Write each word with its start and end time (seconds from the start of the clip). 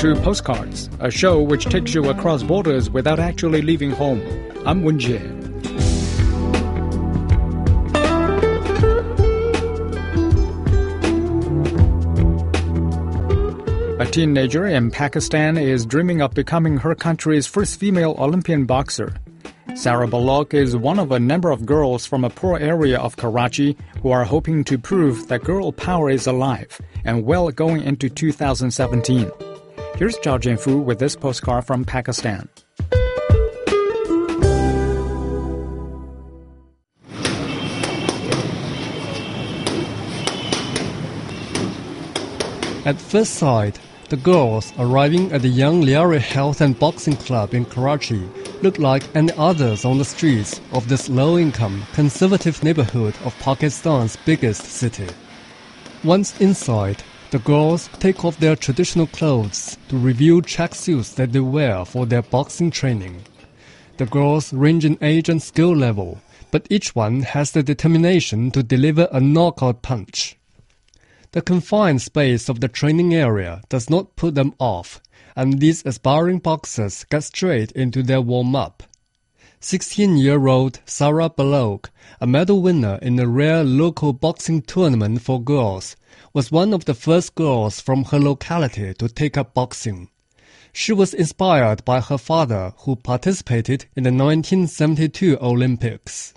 to 0.00 0.16
Postcards, 0.22 0.88
a 1.00 1.10
show 1.10 1.42
which 1.42 1.66
takes 1.66 1.92
you 1.92 2.08
across 2.08 2.42
borders 2.42 2.88
without 2.88 3.18
actually 3.20 3.60
leaving 3.60 3.90
home. 3.90 4.22
I'm 4.64 4.82
Wen 4.82 4.98
Jie. 4.98 5.18
A 14.00 14.06
teenager 14.06 14.66
in 14.66 14.90
Pakistan 14.90 15.58
is 15.58 15.84
dreaming 15.84 16.22
of 16.22 16.32
becoming 16.32 16.78
her 16.78 16.94
country's 16.94 17.46
first 17.46 17.78
female 17.78 18.14
Olympian 18.18 18.64
boxer. 18.64 19.14
Sarah 19.74 20.08
Baloch 20.08 20.54
is 20.54 20.74
one 20.74 20.98
of 20.98 21.12
a 21.12 21.20
number 21.20 21.50
of 21.50 21.66
girls 21.66 22.06
from 22.06 22.24
a 22.24 22.30
poor 22.30 22.56
area 22.56 22.98
of 22.98 23.18
Karachi 23.18 23.76
who 24.00 24.10
are 24.10 24.24
hoping 24.24 24.64
to 24.64 24.78
prove 24.78 25.28
that 25.28 25.44
girl 25.44 25.72
power 25.72 26.08
is 26.08 26.26
alive 26.26 26.80
and 27.04 27.26
well 27.26 27.50
going 27.50 27.82
into 27.82 28.08
2017. 28.08 29.30
Here's 30.00 30.16
Zhao 30.20 30.38
Jianfu 30.40 30.82
with 30.82 30.98
this 30.98 31.14
postcard 31.14 31.66
from 31.66 31.84
Pakistan. 31.84 32.48
At 42.86 42.98
first 42.98 43.34
sight, 43.34 43.78
the 44.08 44.16
girls 44.16 44.72
arriving 44.78 45.32
at 45.32 45.42
the 45.42 45.48
Young 45.48 45.82
Lyari 45.82 46.18
Health 46.18 46.62
and 46.62 46.78
Boxing 46.78 47.16
Club 47.16 47.52
in 47.52 47.66
Karachi 47.66 48.26
look 48.62 48.78
like 48.78 49.04
any 49.14 49.34
others 49.36 49.84
on 49.84 49.98
the 49.98 50.06
streets 50.06 50.62
of 50.72 50.88
this 50.88 51.10
low-income, 51.10 51.84
conservative 51.92 52.64
neighborhood 52.64 53.14
of 53.26 53.38
Pakistan's 53.40 54.16
biggest 54.24 54.64
city. 54.64 55.08
Once 56.02 56.40
inside, 56.40 57.02
the 57.30 57.38
girls 57.40 57.88
take 58.00 58.24
off 58.24 58.38
their 58.38 58.56
traditional 58.56 59.06
clothes 59.06 59.78
to 59.88 59.98
reveal 59.98 60.42
tracksuits 60.42 61.14
that 61.14 61.32
they 61.32 61.40
wear 61.40 61.84
for 61.84 62.04
their 62.04 62.22
boxing 62.22 62.70
training. 62.70 63.22
The 63.98 64.06
girls 64.06 64.52
range 64.52 64.84
in 64.84 64.98
age 65.00 65.28
and 65.28 65.40
skill 65.40 65.76
level, 65.76 66.20
but 66.50 66.66
each 66.70 66.94
one 66.96 67.22
has 67.22 67.52
the 67.52 67.62
determination 67.62 68.50
to 68.50 68.62
deliver 68.62 69.08
a 69.12 69.20
knockout 69.20 69.82
punch. 69.82 70.36
The 71.30 71.42
confined 71.42 72.02
space 72.02 72.48
of 72.48 72.58
the 72.58 72.68
training 72.68 73.14
area 73.14 73.62
does 73.68 73.88
not 73.88 74.16
put 74.16 74.34
them 74.34 74.52
off, 74.58 75.00
and 75.36 75.60
these 75.60 75.86
aspiring 75.86 76.40
boxers 76.40 77.04
get 77.04 77.22
straight 77.22 77.70
into 77.72 78.02
their 78.02 78.20
warm-up. 78.20 78.82
16-year-old 79.60 80.80
Sarah 80.86 81.28
Baloch, 81.28 81.90
a 82.18 82.26
medal 82.26 82.62
winner 82.62 82.98
in 83.02 83.18
a 83.18 83.26
rare 83.26 83.62
local 83.62 84.14
boxing 84.14 84.62
tournament 84.62 85.20
for 85.20 85.38
girls, 85.38 85.96
was 86.32 86.50
one 86.50 86.72
of 86.72 86.86
the 86.86 86.94
first 86.94 87.34
girls 87.34 87.78
from 87.78 88.04
her 88.04 88.18
locality 88.18 88.94
to 88.94 89.06
take 89.06 89.36
up 89.36 89.52
boxing. 89.52 90.08
She 90.72 90.94
was 90.94 91.12
inspired 91.12 91.84
by 91.84 92.00
her 92.00 92.16
father, 92.16 92.72
who 92.78 92.96
participated 92.96 93.84
in 93.94 94.04
the 94.04 94.10
1972 94.10 95.36
Olympics. 95.42 96.32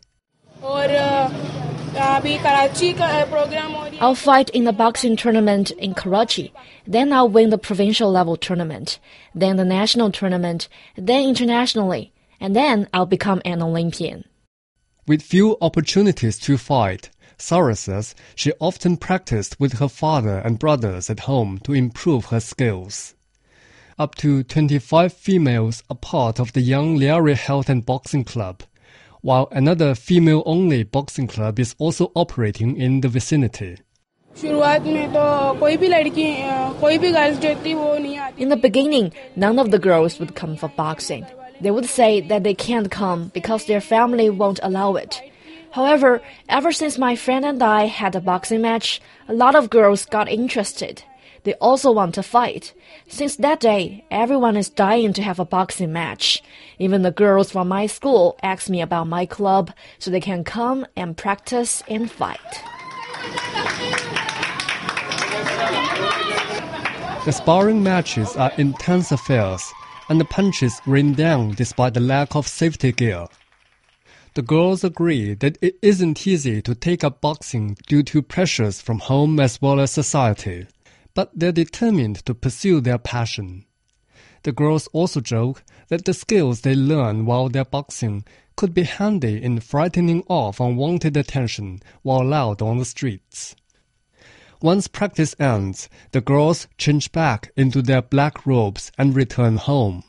I'll 4.02 4.16
fight 4.16 4.50
in 4.50 4.66
the 4.66 4.74
boxing 4.74 5.16
tournament 5.16 5.72
in 5.72 5.94
Karachi. 5.94 6.52
Then 6.86 7.14
I'll 7.14 7.30
win 7.30 7.52
the 7.52 7.58
provincial 7.58 8.12
level 8.12 8.36
tournament, 8.36 9.00
then 9.34 9.56
the 9.56 9.64
national 9.64 10.12
tournament, 10.12 10.68
then 10.98 11.30
internationally, 11.30 12.13
and 12.44 12.56
then 12.56 12.88
I'll 12.94 13.06
become 13.08 13.42
an 13.46 13.64
Olympian. 13.64 14.26
With 15.08 15.22
few 15.22 15.58
opportunities 15.62 16.38
to 16.40 16.58
fight, 16.58 17.10
Sarah 17.38 17.76
says 17.76 18.16
she 18.36 18.52
often 18.60 18.98
practiced 18.98 19.60
with 19.62 19.80
her 19.80 19.88
father 19.88 20.40
and 20.40 20.60
brothers 20.60 21.10
at 21.10 21.22
home 21.22 21.60
to 21.64 21.74
improve 21.74 22.26
her 22.26 22.42
skills. 22.42 23.16
Up 23.98 24.16
to 24.16 24.44
25 24.44 25.14
females 25.14 25.84
are 25.90 25.96
part 25.96 26.40
of 26.40 26.52
the 26.52 26.62
Young 26.62 26.98
Lyari 27.00 27.36
Health 27.36 27.70
and 27.70 27.86
Boxing 27.86 28.26
Club, 28.26 28.64
while 29.22 29.48
another 29.52 29.96
female-only 29.96 30.84
boxing 30.84 31.28
club 31.28 31.60
is 31.60 31.76
also 31.78 32.12
operating 32.14 32.76
in 32.76 33.00
the 33.00 33.08
vicinity. 33.08 33.78
In 34.42 34.50
the 38.50 38.60
beginning, 38.62 39.14
none 39.38 39.60
of 39.60 39.72
the 39.72 39.80
girls 39.80 40.20
would 40.20 40.36
come 40.36 40.58
for 40.58 40.68
boxing. 40.70 41.26
They 41.64 41.72
would 41.72 41.86
say 41.86 42.20
that 42.20 42.44
they 42.44 42.54
can't 42.54 42.92
come 42.92 43.32
because 43.34 43.66
their 43.66 43.80
family 43.80 44.30
won't 44.30 44.60
allow 44.62 44.96
it. 44.96 45.22
However, 45.72 46.22
ever 46.50 46.74
since 46.74 46.98
my 46.98 47.16
friend 47.16 47.46
and 47.46 47.64
I 47.64 47.86
had 47.86 48.16
a 48.18 48.20
boxing 48.20 48.62
match, 48.62 49.00
a 49.30 49.34
lot 49.34 49.56
of 49.56 49.70
girls 49.70 50.06
got 50.06 50.28
interested. 50.28 51.04
They 51.46 51.54
also 51.56 51.90
want 51.90 52.16
to 52.16 52.24
fight. 52.24 52.74
Since 53.08 53.38
that 53.38 53.62
day, 53.62 54.04
everyone 54.12 54.58
is 54.58 54.70
dying 54.70 55.14
to 55.14 55.24
have 55.24 55.40
a 55.40 55.46
boxing 55.46 55.94
match. 55.94 56.44
Even 56.80 57.02
the 57.02 57.12
girls 57.12 57.52
from 57.52 57.70
my 57.70 57.86
school 57.88 58.38
ask 58.44 58.70
me 58.70 58.82
about 58.82 59.08
my 59.08 59.26
club 59.26 59.72
so 60.00 60.12
they 60.12 60.20
can 60.20 60.44
come 60.44 60.86
and 60.98 61.16
practice 61.16 61.82
and 61.88 62.12
fight. 62.12 62.40
The 67.24 67.32
sparring 67.32 67.84
matches 67.84 68.36
are 68.36 68.52
intense 68.58 69.14
affairs, 69.14 69.64
and 70.10 70.20
the 70.20 70.26
punches 70.26 70.82
rain 70.86 71.14
down 71.14 71.52
despite 71.52 71.94
the 71.94 72.00
lack 72.00 72.36
of 72.36 72.48
safety 72.48 72.92
gear. 72.92 73.26
The 74.36 74.42
girls 74.42 74.84
agree 74.84 75.34
that 75.36 75.58
it 75.62 75.78
isn't 75.82 76.26
easy 76.26 76.62
to 76.62 76.76
take 76.76 77.04
up 77.04 77.22
boxing 77.22 77.78
due 77.88 78.04
to 78.04 78.22
pressures 78.22 78.82
from 78.82 79.00
home 79.00 79.40
as 79.40 79.62
well 79.62 79.80
as 79.80 79.92
society 79.92 80.68
but 81.14 81.32
they're 81.36 81.52
determined 81.52 82.26
to 82.26 82.34
pursue 82.34 82.82
their 82.82 82.98
passion. 82.98 83.66
The 84.44 84.52
girls 84.52 84.88
also 84.88 85.22
joke 85.22 85.64
that 85.88 86.06
the 86.06 86.14
skills 86.14 86.62
they 86.62 86.76
learn 86.76 87.26
while 87.26 87.50
they're 87.50 87.64
boxing 87.64 88.26
could 88.56 88.74
be 88.74 88.84
handy 88.84 89.42
in 89.42 89.60
frightening 89.60 90.24
off 90.28 90.60
unwanted 90.60 91.16
attention 91.16 91.82
while 92.02 92.34
out 92.34 92.62
on 92.62 92.78
the 92.78 92.86
streets. 92.86 93.56
Once 94.64 94.88
practice 94.88 95.36
ends, 95.42 95.90
the 96.14 96.22
girls 96.22 96.70
change 96.78 97.12
back 97.12 97.52
into 97.58 97.82
their 97.82 98.02
black 98.02 98.46
robes 98.46 98.94
and 98.98 99.14
return 99.14 99.58
home. 99.58 100.02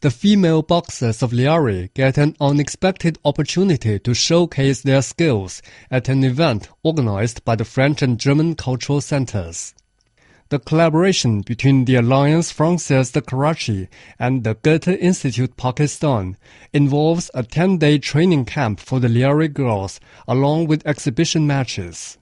The 0.00 0.10
female 0.10 0.60
boxers 0.60 1.22
of 1.22 1.30
Lyari 1.30 1.94
get 1.94 2.18
an 2.18 2.34
unexpected 2.40 3.16
opportunity 3.24 4.00
to 4.00 4.12
showcase 4.12 4.82
their 4.82 5.02
skills 5.02 5.62
at 5.88 6.08
an 6.08 6.24
event 6.24 6.68
organized 6.82 7.44
by 7.44 7.54
the 7.54 7.64
French 7.64 8.02
and 8.02 8.18
German 8.18 8.56
cultural 8.56 9.00
centers. 9.00 9.72
The 10.48 10.58
collaboration 10.58 11.42
between 11.42 11.84
the 11.84 11.94
Alliance 11.94 12.52
Française 12.52 13.12
de 13.12 13.22
Karachi 13.22 13.86
and 14.18 14.42
the 14.42 14.54
Goethe 14.54 14.88
Institute 14.88 15.56
Pakistan 15.56 16.36
involves 16.72 17.30
a 17.34 17.44
10-day 17.44 17.98
training 17.98 18.46
camp 18.46 18.80
for 18.80 18.98
the 18.98 19.06
Lyari 19.06 19.46
girls 19.46 20.00
along 20.26 20.66
with 20.66 20.84
exhibition 20.84 21.46
matches. 21.46 22.18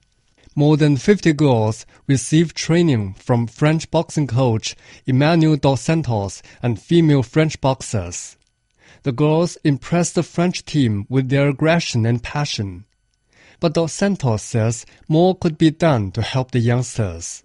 More 0.55 0.77
than 0.77 0.97
50 0.97 1.33
girls 1.33 1.85
received 2.07 2.55
training 2.55 3.15
from 3.15 3.47
French 3.47 3.89
boxing 3.89 4.27
coach 4.27 4.75
Emmanuel 5.07 5.55
Dos 5.55 5.81
Santos 5.81 6.43
and 6.61 6.79
female 6.79 7.23
French 7.23 7.59
boxers. 7.59 8.37
The 9.01 9.11
girls 9.11 9.57
impressed 9.63 10.15
the 10.15 10.23
French 10.23 10.63
team 10.63 11.05
with 11.09 11.29
their 11.29 11.49
aggression 11.49 12.05
and 12.05 12.21
passion. 12.21 12.85
But 13.59 13.73
Dos 13.73 13.93
Santos 13.93 14.43
says 14.43 14.85
more 15.07 15.35
could 15.35 15.57
be 15.57 15.71
done 15.71 16.11
to 16.11 16.21
help 16.21 16.51
the 16.51 16.59
youngsters 16.59 17.43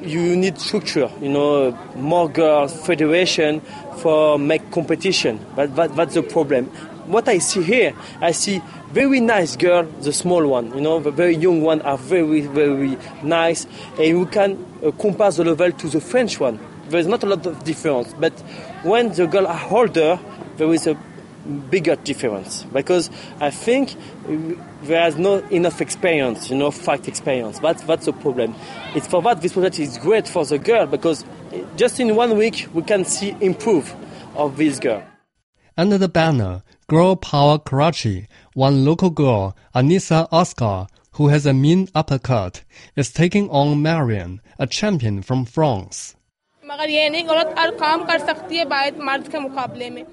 you 0.00 0.36
need 0.36 0.58
structure, 0.58 1.10
you 1.20 1.28
know, 1.28 1.72
more 1.96 2.28
girls, 2.28 2.74
federation 2.86 3.60
for 3.98 4.38
make 4.38 4.70
competition. 4.70 5.44
But 5.54 5.76
that, 5.76 5.94
that's 5.94 6.14
the 6.14 6.22
problem. 6.22 6.70
What 7.06 7.28
I 7.28 7.38
see 7.38 7.62
here, 7.62 7.94
I 8.20 8.32
see 8.32 8.62
very 8.92 9.20
nice 9.20 9.56
girl, 9.56 9.84
the 9.84 10.12
small 10.12 10.46
one, 10.46 10.74
you 10.74 10.80
know, 10.80 11.00
the 11.00 11.10
very 11.10 11.34
young 11.34 11.62
one 11.62 11.80
are 11.82 11.96
very, 11.96 12.42
very 12.42 12.98
nice, 13.22 13.66
and 13.96 14.06
you 14.06 14.26
can 14.26 14.64
uh, 14.84 14.90
compare 14.92 15.30
the 15.30 15.44
level 15.44 15.72
to 15.72 15.88
the 15.88 16.00
French 16.00 16.38
one. 16.38 16.60
There 16.88 17.00
is 17.00 17.06
not 17.06 17.22
a 17.22 17.26
lot 17.26 17.46
of 17.46 17.64
difference, 17.64 18.12
but 18.20 18.32
when 18.82 19.12
the 19.12 19.26
girl 19.26 19.46
are 19.46 19.66
older, 19.70 20.20
there 20.56 20.72
is 20.72 20.86
a 20.86 20.94
bigger 21.70 21.96
difference 21.96 22.64
because 22.64 23.10
I 23.40 23.50
think 23.50 23.96
there's 24.82 25.16
not 25.16 25.50
enough 25.50 25.80
experience, 25.80 26.50
you 26.50 26.56
know, 26.56 26.70
fight 26.70 27.08
experience. 27.08 27.58
That's 27.58 27.82
that's 27.82 28.06
the 28.06 28.12
problem. 28.12 28.54
It's 28.94 29.06
for 29.06 29.22
that 29.22 29.40
this 29.40 29.52
project 29.52 29.78
is 29.78 29.98
great 29.98 30.28
for 30.28 30.44
the 30.44 30.58
girl 30.58 30.86
because 30.86 31.24
just 31.76 31.98
in 31.98 32.14
one 32.14 32.36
week 32.36 32.68
we 32.72 32.82
can 32.82 33.04
see 33.04 33.34
improve 33.40 33.94
of 34.36 34.56
this 34.56 34.78
girl. 34.78 35.02
Under 35.76 35.98
the 35.98 36.08
banner 36.08 36.62
Girl 36.92 37.16
Power 37.16 37.58
Karachi, 37.58 38.28
one 38.52 38.84
local 38.84 39.08
girl, 39.08 39.56
Anissa 39.74 40.28
Oscar, 40.30 40.86
who 41.12 41.28
has 41.28 41.46
a 41.46 41.54
mean 41.54 41.88
uppercut, 41.94 42.64
is 42.96 43.10
taking 43.10 43.48
on 43.48 43.80
Marion, 43.80 44.42
a 44.58 44.66
champion 44.66 45.22
from 45.22 45.46
France. 45.46 46.16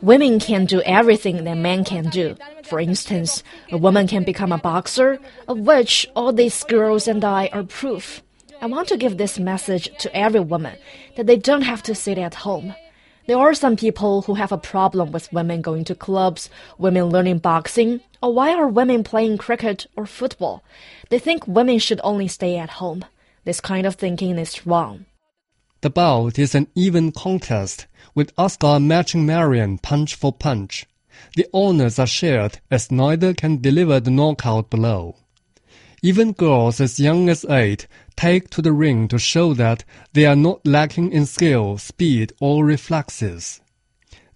Women 0.02 0.40
can 0.40 0.66
do 0.66 0.82
everything 0.84 1.44
that 1.44 1.58
men 1.58 1.84
can 1.84 2.06
do. 2.12 2.38
For 2.64 2.80
instance, 2.80 3.44
a 3.74 3.78
woman 3.78 4.08
can 4.08 4.24
become 4.24 4.54
a 4.54 4.58
boxer, 4.58 5.20
of 5.50 5.60
which 5.60 6.08
all 6.16 6.32
these 6.32 6.64
girls 6.64 7.10
and 7.10 7.26
I 7.26 7.50
are 7.52 7.64
proof. 7.64 8.24
I 8.62 8.68
want 8.68 8.88
to 8.88 8.96
give 8.96 9.18
this 9.18 9.38
message 9.38 9.92
to 9.98 10.16
every 10.16 10.40
woman 10.40 10.78
that 11.18 11.28
they 11.28 11.36
don't 11.36 11.64
have 11.64 11.84
to 11.84 11.94
sit 11.94 12.18
at 12.18 12.36
home. 12.36 12.74
There 13.30 13.38
are 13.38 13.54
some 13.54 13.76
people 13.76 14.24
who 14.24 14.34
have 14.34 14.52
a 14.52 14.58
problem 14.58 15.12
with 15.12 15.32
women 15.32 15.62
going 15.62 15.84
to 15.84 15.94
clubs, 15.94 16.50
women 16.80 17.06
learning 17.12 17.38
boxing, 17.38 18.02
or 18.24 18.34
why 18.34 18.56
are 18.56 18.68
women 18.68 19.04
playing 19.04 19.38
cricket 19.38 19.86
or 19.96 20.08
football? 20.08 20.64
They 21.10 21.20
think 21.20 21.48
women 21.48 21.78
should 21.78 22.02
only 22.04 22.28
stay 22.28 22.58
at 22.58 22.82
home. 22.82 23.06
This 23.46 23.62
kind 23.62 23.86
of 23.86 23.94
thinking 23.94 24.40
is 24.40 24.66
wrong. 24.66 25.06
The 25.82 25.92
bout 25.92 26.40
is 26.40 26.56
an 26.56 26.70
even 26.74 27.12
contest, 27.12 27.86
with 28.16 28.34
Oscar 28.36 28.80
matching 28.80 29.28
Marion 29.28 29.78
punch 29.78 30.16
for 30.16 30.34
punch. 30.34 30.88
The 31.36 31.46
honors 31.54 32.00
are 32.00 32.08
shared 32.08 32.58
as 32.72 32.90
neither 32.90 33.36
can 33.36 33.62
deliver 33.62 34.00
the 34.00 34.10
knockout 34.10 34.72
blow. 34.72 35.18
Even 36.02 36.32
girls 36.32 36.80
as 36.80 37.00
young 37.00 37.30
as 37.30 37.46
eight 37.50 37.88
take 38.16 38.50
to 38.52 38.62
the 38.62 38.72
ring 38.72 39.08
to 39.10 39.20
show 39.20 39.54
that 39.54 39.84
they 40.14 40.26
are 40.26 40.36
not 40.36 40.66
lacking 40.66 41.12
in 41.12 41.26
skill, 41.26 41.78
speed, 41.78 42.32
or 42.40 42.66
reflexes. 42.66 43.62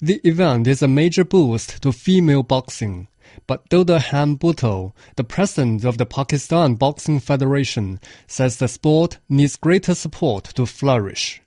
The 0.01 0.19
event 0.25 0.67
is 0.67 0.81
a 0.81 0.87
major 0.87 1.23
boost 1.23 1.81
to 1.83 1.93
female 1.93 2.43
boxing. 2.43 3.07
But 3.47 3.67
Doda 3.69 4.03
Khan 4.09 4.37
Bhutto, 4.37 4.93
the 5.15 5.23
president 5.23 5.85
of 5.85 5.97
the 5.97 6.05
Pakistan 6.05 6.75
Boxing 6.75 7.19
Federation, 7.19 7.99
says 8.27 8.57
the 8.57 8.67
sport 8.67 9.19
needs 9.29 9.55
greater 9.55 9.95
support 9.95 10.43
to 10.55 10.65
flourish. 10.65 11.41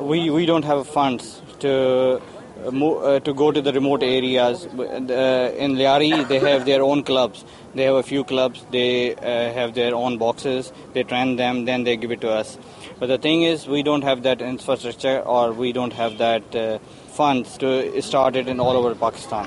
We, 0.00 0.30
we 0.30 0.46
don't 0.46 0.64
have 0.64 0.86
funds 0.86 1.42
to 1.58 2.22
uh, 2.66 3.20
to 3.20 3.34
go 3.34 3.52
to 3.52 3.62
the 3.62 3.72
remote 3.72 4.02
areas. 4.02 4.66
Uh, 4.66 5.54
in 5.56 5.76
Lyari, 5.76 6.26
they 6.26 6.38
have 6.38 6.64
their 6.64 6.82
own 6.82 7.02
clubs. 7.02 7.44
They 7.74 7.84
have 7.84 7.94
a 7.94 8.02
few 8.02 8.24
clubs. 8.24 8.64
They 8.70 9.14
uh, 9.14 9.52
have 9.52 9.74
their 9.74 9.94
own 9.94 10.18
boxes. 10.18 10.72
They 10.92 11.04
train 11.04 11.36
them, 11.36 11.64
then 11.66 11.84
they 11.84 11.96
give 11.96 12.10
it 12.10 12.20
to 12.22 12.30
us. 12.30 12.58
But 12.98 13.06
the 13.06 13.18
thing 13.18 13.42
is, 13.42 13.68
we 13.68 13.82
don't 13.82 14.02
have 14.02 14.22
that 14.24 14.42
infrastructure, 14.42 15.20
or 15.20 15.52
we 15.52 15.72
don't 15.72 15.92
have 15.92 16.18
that 16.18 16.56
uh, 16.56 16.78
funds 17.08 17.56
to 17.58 18.02
start 18.02 18.34
it 18.34 18.48
in 18.48 18.58
all 18.58 18.76
over 18.76 18.94
Pakistan. 18.94 19.46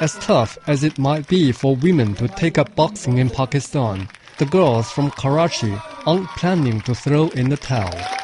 As 0.00 0.14
tough 0.20 0.58
as 0.66 0.84
it 0.84 0.98
might 0.98 1.26
be 1.28 1.50
for 1.50 1.74
women 1.74 2.14
to 2.16 2.28
take 2.28 2.56
up 2.58 2.74
boxing 2.76 3.18
in 3.18 3.30
Pakistan, 3.30 4.08
the 4.38 4.44
girls 4.46 4.90
from 4.90 5.10
Karachi 5.10 5.76
aren't 6.06 6.28
planning 6.36 6.80
to 6.82 6.94
throw 6.94 7.28
in 7.30 7.48
the 7.48 7.56
towel. 7.56 8.17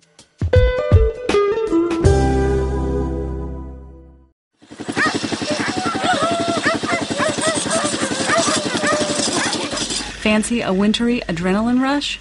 Fancy 10.23 10.61
a 10.61 10.73
wintry 10.73 11.21
adrenaline 11.29 11.81
rush? 11.81 12.19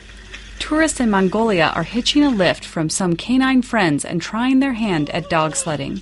Tourists 0.72 1.02
in 1.02 1.10
Mongolia 1.10 1.74
are 1.76 1.84
hitching 1.84 2.24
a 2.24 2.30
lift 2.30 2.64
from 2.64 2.90
some 2.90 3.18
canine 3.18 3.62
friends 3.62 4.06
and 4.06 4.22
trying 4.22 4.62
their 4.62 4.72
hand 4.72 5.10
at 5.10 5.30
dog 5.30 5.58
sledding. 5.58 6.02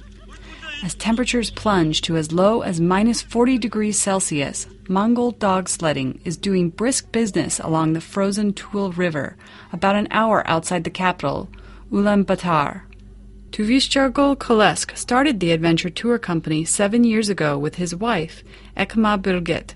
As 0.84 0.94
temperatures 0.94 1.50
plunge 1.50 2.02
to 2.02 2.16
as 2.18 2.32
low 2.32 2.62
as 2.62 2.80
minus 2.80 3.20
40 3.20 3.58
degrees 3.58 4.00
Celsius, 4.00 4.68
Mongol 4.88 5.32
dog 5.32 5.70
sledding 5.70 6.22
is 6.24 6.38
doing 6.38 6.70
brisk 6.70 7.12
business 7.12 7.60
along 7.60 7.94
the 7.94 8.00
frozen 8.00 8.54
Tuul 8.54 8.96
River, 8.96 9.38
about 9.74 9.96
an 9.96 10.08
hour 10.12 10.48
outside 10.48 10.84
the 10.84 10.92
capital, 10.92 11.50
Ulaanbaatar. 11.92 12.84
Tuvishchargul 13.50 14.38
Kolesk 14.38 14.96
started 14.96 15.40
the 15.40 15.52
adventure 15.52 15.90
tour 15.90 16.20
company 16.20 16.64
seven 16.64 17.04
years 17.04 17.28
ago 17.28 17.58
with 17.58 17.78
his 17.78 17.96
wife, 17.96 18.44
Ekma 18.78 19.20
Birgit. 19.20 19.74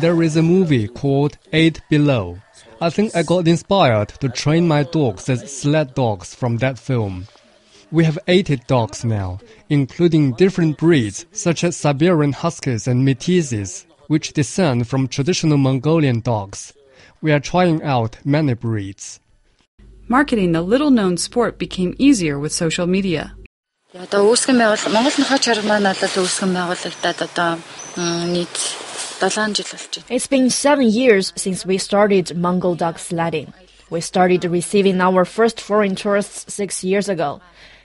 There 0.00 0.22
is 0.22 0.36
a 0.36 0.42
movie 0.42 0.86
called 0.86 1.36
Eight 1.52 1.80
Below. 1.90 2.38
I 2.80 2.88
think 2.88 3.16
I 3.16 3.24
got 3.24 3.48
inspired 3.48 4.10
to 4.20 4.28
train 4.28 4.68
my 4.68 4.84
dogs 4.84 5.28
as 5.28 5.52
sled 5.52 5.94
dogs 5.94 6.36
from 6.36 6.58
that 6.58 6.78
film. 6.78 7.26
We 7.90 8.04
have 8.04 8.18
80 8.28 8.56
dogs 8.68 9.04
now, 9.04 9.40
including 9.68 10.34
different 10.34 10.78
breeds 10.78 11.26
such 11.32 11.64
as 11.64 11.76
Siberian 11.76 12.32
Huskies 12.32 12.86
and 12.86 13.06
Métises, 13.06 13.86
which 14.06 14.34
descend 14.34 14.86
from 14.86 15.08
traditional 15.08 15.58
Mongolian 15.58 16.20
dogs. 16.20 16.72
We 17.20 17.32
are 17.32 17.40
trying 17.40 17.82
out 17.82 18.18
many 18.24 18.54
breeds. 18.54 19.18
Marketing 20.06 20.52
the 20.52 20.62
little 20.62 20.92
known 20.92 21.16
sport 21.16 21.58
became 21.58 21.96
easier 21.98 22.38
with 22.38 22.52
social 22.52 22.86
media. 22.86 23.34
Одоо 23.93 24.33
үүсгэн 24.33 24.57
байгуул 24.57 24.89
Монгол 24.89 25.17
нохой 25.21 25.37
чарга 25.37 25.69
маань 25.69 25.85
бол 25.85 26.17
үүсгэн 26.25 26.49
байгуулагдаад 26.49 27.19
одоо 27.29 27.61
нийт 28.33 28.57
7 29.21 29.53
жил 29.53 29.69
болж 29.69 30.01
байна. 30.01 30.09
It's 30.09 30.25
been 30.25 30.49
seven 30.49 30.89
years 30.89 31.29
since 31.37 31.61
we 31.61 31.77
started 31.77 32.33
Mongol 32.33 32.73
dog 32.73 32.97
sledding. 32.97 33.53
We 33.93 34.01
started 34.01 34.49
receiving 34.49 34.97
our 34.99 35.25
first 35.29 35.61
foreign 35.61 35.93
tourists 35.93 36.49
six 36.49 36.83
years 36.83 37.07
ago. 37.07 37.39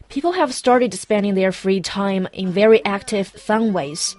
People 0.08 0.32
have 0.32 0.56
started 0.56 0.94
spending 0.94 1.34
their 1.36 1.52
free 1.52 1.82
time 1.84 2.26
in 2.32 2.56
very 2.56 2.80
active, 2.86 3.28
fun 3.28 3.74
ways. 3.76 4.16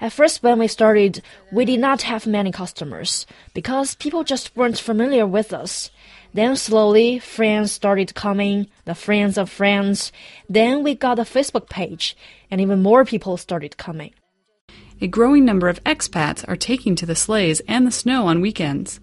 At 0.00 0.12
first, 0.12 0.42
when 0.42 0.58
we 0.58 0.66
started, 0.66 1.22
we 1.52 1.64
did 1.64 1.78
not 1.78 2.02
have 2.02 2.26
many 2.26 2.50
customers 2.50 3.26
because 3.54 3.94
people 3.94 4.24
just 4.24 4.50
weren't 4.56 4.78
familiar 4.82 5.26
with 5.26 5.52
us. 5.54 5.90
Then 6.33 6.55
slowly, 6.55 7.19
friends 7.19 7.71
started 7.71 8.15
coming, 8.15 8.67
the 8.85 8.95
friends 8.95 9.37
of 9.37 9.49
friends. 9.49 10.11
Then 10.49 10.83
we 10.83 10.95
got 10.95 11.19
a 11.19 11.23
Facebook 11.23 11.69
page, 11.69 12.17
and 12.49 12.59
even 12.59 12.81
more 12.81 13.05
people 13.05 13.37
started 13.37 13.77
coming. 13.77 14.13
A 14.99 15.07
growing 15.07 15.45
number 15.45 15.69
of 15.69 15.83
expats 15.83 16.47
are 16.47 16.55
taking 16.55 16.95
to 16.95 17.05
the 17.05 17.15
sleighs 17.15 17.61
and 17.67 17.85
the 17.85 17.91
snow 17.91 18.27
on 18.27 18.41
weekends. 18.41 18.99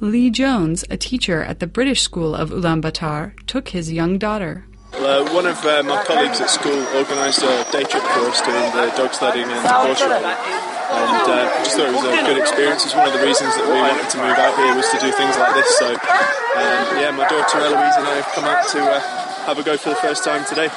Lee 0.00 0.28
Jones, 0.28 0.84
a 0.90 0.98
teacher 0.98 1.42
at 1.42 1.60
the 1.60 1.66
British 1.66 2.02
School 2.02 2.34
of 2.34 2.50
Ulaanbaatar, 2.50 3.46
took 3.46 3.68
his 3.68 3.90
young 3.90 4.18
daughter. 4.18 4.66
Uh, 4.92 5.24
one 5.32 5.46
of 5.46 5.64
uh, 5.64 5.82
my 5.82 6.02
colleagues 6.04 6.40
at 6.40 6.50
school 6.50 6.84
organised 6.94 7.42
a 7.42 7.66
day 7.72 7.84
trip 7.84 8.02
for 8.02 8.28
us 8.28 8.40
doing 8.42 8.70
the 8.72 8.92
dog 8.96 9.14
sledding 9.14 9.44
and 9.44 9.66
horse 9.66 10.02
riding 10.02 10.65
and 10.90 11.30
uh, 11.30 11.64
just 11.64 11.76
thought 11.76 11.88
it 11.88 11.94
was 11.94 12.04
a 12.04 12.22
good 12.26 12.38
experience. 12.38 12.84
It's 12.84 12.94
one 12.94 13.06
of 13.06 13.12
the 13.12 13.24
reasons 13.24 13.54
that 13.56 13.66
we 13.66 13.74
wanted 13.74 14.08
to 14.10 14.18
move 14.18 14.38
out 14.38 14.54
here 14.56 14.74
was 14.74 14.88
to 14.90 14.98
do 14.98 15.10
things 15.10 15.36
like 15.36 15.54
this. 15.54 15.78
So, 15.78 15.88
um, 15.90 16.82
yeah, 17.02 17.10
my 17.10 17.26
daughter 17.28 17.58
Eloise 17.58 17.96
and 17.98 18.06
I 18.06 18.14
have 18.22 18.30
come 18.34 18.44
out 18.44 18.68
to 18.70 18.80
uh, 18.80 19.00
have 19.46 19.58
a 19.58 19.62
go 19.62 19.76
for 19.76 19.90
the 19.90 19.96
first 19.96 20.24
time 20.24 20.44
today. 20.46 20.70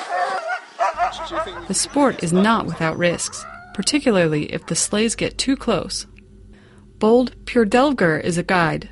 The 1.67 1.73
sport 1.73 2.23
is 2.23 2.33
not 2.33 2.65
without 2.65 2.97
risks, 2.97 3.45
particularly 3.73 4.51
if 4.51 4.65
the 4.65 4.75
sleighs 4.75 5.15
get 5.15 5.37
too 5.37 5.55
close. 5.55 6.07
Bold 6.97 7.35
Purdelvgar 7.45 8.21
is 8.21 8.37
a 8.37 8.43
guide. 8.43 8.89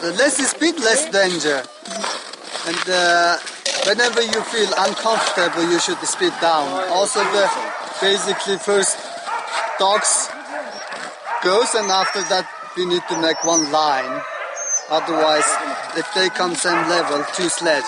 The 0.00 0.12
less 0.12 0.36
speed, 0.36 0.76
less 0.80 1.08
danger. 1.10 1.62
And 2.66 2.84
uh, 2.88 3.38
whenever 3.86 4.22
you 4.22 4.40
feel 4.42 4.70
uncomfortable, 4.78 5.70
you 5.70 5.78
should 5.80 5.98
speed 6.06 6.32
down. 6.40 6.68
Also, 6.90 7.20
the 7.20 7.50
basically 8.00 8.58
first 8.58 8.98
dogs 9.78 10.30
goes 11.44 11.74
and 11.74 11.90
after 11.90 12.22
that 12.32 12.48
we 12.76 12.86
need 12.86 13.02
to 13.08 13.20
make 13.20 13.44
one 13.44 13.70
line. 13.70 14.22
Otherwise, 14.90 15.46
if 15.96 16.08
they 16.14 16.28
come 16.30 16.54
same 16.54 16.88
level, 16.88 17.24
two 17.34 17.48
sled, 17.48 17.84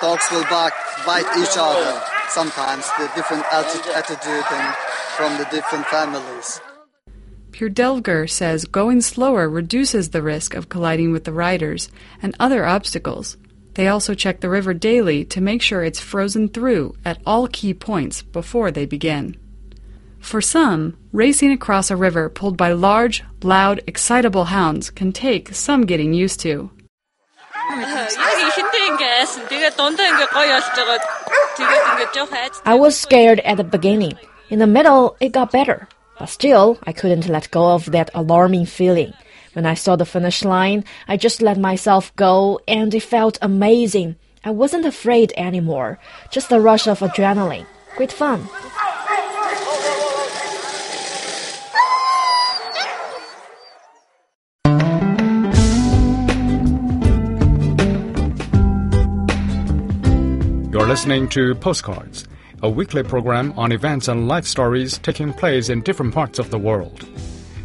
dogs 0.00 0.28
will 0.30 0.44
back, 0.44 0.72
bite 1.04 1.28
each 1.40 1.56
other. 1.56 2.02
Sometimes 2.28 2.86
the 2.98 3.10
different 3.16 3.44
attitude 3.52 4.44
and 4.52 4.76
from 5.16 5.36
the 5.38 5.48
different 5.50 5.84
families. 5.86 6.60
Purdelvgar 7.50 8.30
says 8.30 8.64
going 8.64 9.00
slower 9.00 9.48
reduces 9.48 10.10
the 10.10 10.22
risk 10.22 10.54
of 10.54 10.68
colliding 10.68 11.12
with 11.12 11.24
the 11.24 11.32
riders 11.32 11.90
and 12.22 12.36
other 12.38 12.64
obstacles. 12.64 13.36
They 13.74 13.88
also 13.88 14.14
check 14.14 14.40
the 14.40 14.48
river 14.48 14.74
daily 14.74 15.24
to 15.26 15.40
make 15.40 15.62
sure 15.62 15.82
it's 15.82 16.00
frozen 16.00 16.48
through 16.48 16.96
at 17.04 17.20
all 17.26 17.48
key 17.48 17.74
points 17.74 18.22
before 18.22 18.70
they 18.70 18.86
begin. 18.86 19.36
For 20.20 20.40
some, 20.40 20.96
racing 21.12 21.50
across 21.50 21.90
a 21.90 21.96
river 21.96 22.28
pulled 22.28 22.56
by 22.56 22.72
large, 22.72 23.24
loud, 23.42 23.80
excitable 23.86 24.44
hounds 24.44 24.90
can 24.90 25.12
take 25.12 25.54
some 25.54 25.86
getting 25.86 26.14
used 26.14 26.40
to. 26.40 26.70
I 32.64 32.74
was 32.78 32.96
scared 32.98 33.40
at 33.40 33.56
the 33.56 33.64
beginning. 33.64 34.12
In 34.50 34.58
the 34.58 34.66
middle, 34.66 35.16
it 35.20 35.32
got 35.32 35.52
better. 35.52 35.88
But 36.18 36.28
still, 36.28 36.78
I 36.84 36.92
couldn't 36.92 37.28
let 37.28 37.50
go 37.50 37.72
of 37.72 37.86
that 37.92 38.10
alarming 38.14 38.66
feeling. 38.66 39.14
When 39.54 39.66
I 39.66 39.74
saw 39.74 39.96
the 39.96 40.04
finish 40.04 40.44
line, 40.44 40.84
I 41.08 41.16
just 41.16 41.42
let 41.42 41.58
myself 41.58 42.14
go 42.14 42.60
and 42.68 42.94
it 42.94 43.02
felt 43.02 43.38
amazing. 43.42 44.16
I 44.44 44.50
wasn't 44.50 44.86
afraid 44.86 45.32
anymore, 45.36 45.98
just 46.30 46.52
a 46.52 46.60
rush 46.60 46.86
of 46.86 47.00
adrenaline. 47.00 47.66
Great 47.96 48.12
fun. 48.12 48.48
Listening 60.90 61.28
to 61.28 61.54
Postcards, 61.54 62.26
a 62.64 62.68
weekly 62.68 63.04
program 63.04 63.56
on 63.56 63.70
events 63.70 64.08
and 64.08 64.26
life 64.26 64.44
stories 64.44 64.98
taking 64.98 65.32
place 65.32 65.68
in 65.68 65.82
different 65.82 66.12
parts 66.12 66.40
of 66.40 66.50
the 66.50 66.58
world. 66.58 67.06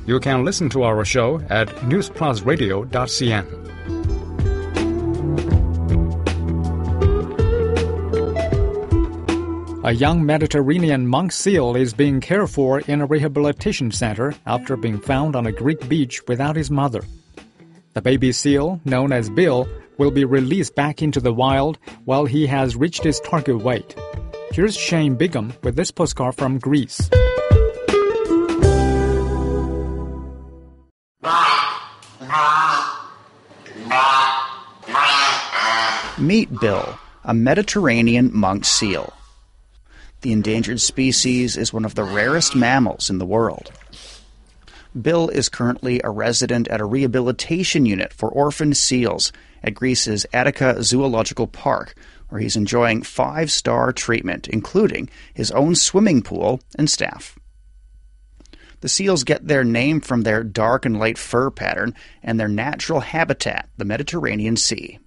You 0.05 0.19
can 0.19 0.45
listen 0.45 0.69
to 0.69 0.83
our 0.83 1.03
show 1.03 1.41
at 1.49 1.67
newsplusradio.cn. 1.89 3.45
A 9.83 9.91
young 9.91 10.23
Mediterranean 10.23 11.07
monk 11.07 11.31
seal 11.31 11.75
is 11.75 11.95
being 11.95 12.21
cared 12.21 12.51
for 12.51 12.81
in 12.81 13.01
a 13.01 13.07
rehabilitation 13.07 13.89
center 13.89 14.35
after 14.45 14.77
being 14.77 14.99
found 14.99 15.35
on 15.35 15.47
a 15.47 15.51
Greek 15.51 15.89
beach 15.89 16.21
without 16.27 16.55
his 16.55 16.69
mother. 16.69 17.03
The 17.93 18.03
baby 18.03 18.31
seal, 18.33 18.79
known 18.85 19.11
as 19.11 19.31
Bill, 19.31 19.67
will 19.97 20.11
be 20.11 20.25
released 20.25 20.75
back 20.75 21.01
into 21.01 21.19
the 21.19 21.33
wild 21.33 21.77
while 22.05 22.25
he 22.25 22.47
has 22.47 22.75
reached 22.75 23.03
his 23.03 23.19
target 23.19 23.57
weight. 23.57 23.95
Here's 24.51 24.75
Shane 24.75 25.15
Bigham 25.15 25.53
with 25.63 25.75
this 25.75 25.91
postcard 25.91 26.35
from 26.35 26.59
Greece. 26.59 27.09
Meet 36.17 36.59
Bill, 36.59 36.97
a 37.23 37.33
Mediterranean 37.33 38.31
monk 38.33 38.65
seal. 38.65 39.13
The 40.21 40.31
endangered 40.31 40.81
species 40.81 41.57
is 41.57 41.73
one 41.73 41.85
of 41.85 41.95
the 41.95 42.03
rarest 42.03 42.55
mammals 42.55 43.09
in 43.09 43.19
the 43.19 43.25
world. 43.25 43.71
Bill 44.99 45.27
is 45.29 45.49
currently 45.49 45.99
a 46.03 46.09
resident 46.09 46.67
at 46.69 46.79
a 46.79 46.85
rehabilitation 46.85 47.85
unit 47.85 48.13
for 48.13 48.29
orphaned 48.29 48.77
seals 48.77 49.33
at 49.61 49.73
Greece's 49.73 50.25
Attica 50.31 50.81
Zoological 50.83 51.47
Park, 51.47 51.95
where 52.29 52.39
he's 52.39 52.55
enjoying 52.55 53.01
five 53.01 53.51
star 53.51 53.91
treatment, 53.91 54.47
including 54.47 55.09
his 55.33 55.51
own 55.51 55.75
swimming 55.75 56.21
pool 56.21 56.61
and 56.77 56.89
staff. 56.89 57.37
The 58.81 58.89
seals 58.89 59.23
get 59.23 59.47
their 59.47 59.63
name 59.63 59.99
from 59.99 60.21
their 60.21 60.43
dark 60.43 60.85
and 60.85 60.99
light 60.99 61.17
fur 61.17 61.49
pattern 61.49 61.93
and 62.23 62.39
their 62.39 62.47
natural 62.47 62.99
habitat, 63.01 63.69
the 63.77 63.85
Mediterranean 63.85 64.55
Sea. 64.55 64.99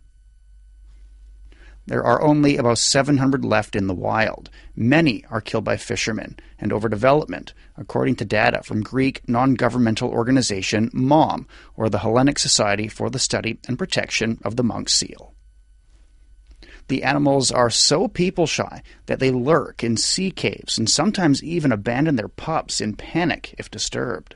There 1.88 2.04
are 2.04 2.20
only 2.20 2.58
about 2.58 2.76
700 2.76 3.46
left 3.46 3.74
in 3.74 3.86
the 3.86 3.94
wild. 3.94 4.50
Many 4.76 5.24
are 5.30 5.40
killed 5.40 5.64
by 5.64 5.78
fishermen 5.78 6.36
and 6.58 6.70
overdevelopment, 6.70 7.54
according 7.78 8.16
to 8.16 8.26
data 8.26 8.62
from 8.62 8.82
Greek 8.82 9.26
non 9.26 9.54
governmental 9.54 10.10
organization 10.10 10.90
MOM, 10.92 11.48
or 11.76 11.88
the 11.88 12.00
Hellenic 12.00 12.38
Society 12.38 12.88
for 12.88 13.08
the 13.08 13.18
Study 13.18 13.58
and 13.66 13.78
Protection 13.78 14.38
of 14.44 14.56
the 14.56 14.62
Monk 14.62 14.90
Seal. 14.90 15.32
The 16.88 17.04
animals 17.04 17.50
are 17.50 17.70
so 17.70 18.06
people 18.06 18.46
shy 18.46 18.82
that 19.06 19.18
they 19.18 19.30
lurk 19.30 19.82
in 19.82 19.96
sea 19.96 20.30
caves 20.30 20.76
and 20.76 20.90
sometimes 20.90 21.42
even 21.42 21.72
abandon 21.72 22.16
their 22.16 22.28
pups 22.28 22.82
in 22.82 22.96
panic 22.96 23.54
if 23.56 23.70
disturbed. 23.70 24.34